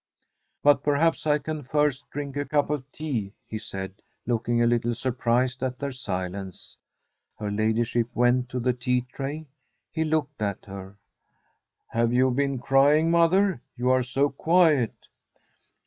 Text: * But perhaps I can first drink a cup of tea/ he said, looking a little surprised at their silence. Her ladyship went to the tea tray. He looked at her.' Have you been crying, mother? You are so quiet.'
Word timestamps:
* 0.33 0.63
But 0.63 0.81
perhaps 0.81 1.27
I 1.27 1.37
can 1.37 1.61
first 1.61 2.09
drink 2.09 2.35
a 2.35 2.43
cup 2.43 2.71
of 2.71 2.91
tea/ 2.91 3.33
he 3.45 3.59
said, 3.59 4.01
looking 4.25 4.59
a 4.59 4.65
little 4.65 4.95
surprised 4.95 5.61
at 5.61 5.77
their 5.77 5.91
silence. 5.91 6.75
Her 7.37 7.51
ladyship 7.51 8.07
went 8.15 8.49
to 8.49 8.59
the 8.59 8.73
tea 8.73 9.01
tray. 9.01 9.45
He 9.91 10.03
looked 10.03 10.41
at 10.41 10.65
her.' 10.65 10.97
Have 11.93 12.13
you 12.13 12.31
been 12.31 12.57
crying, 12.57 13.11
mother? 13.11 13.61
You 13.77 13.91
are 13.91 14.01
so 14.01 14.29
quiet.' 14.31 15.05